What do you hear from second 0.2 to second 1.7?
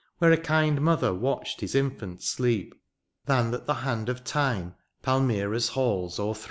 a kind mother watched